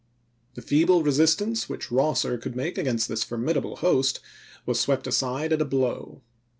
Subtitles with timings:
[0.55, 2.37] The feeble resistance which Rosser p.
[2.37, 2.41] 52.
[2.41, 4.19] could make against this formidable host
[4.65, 6.23] was swept aside at a blow.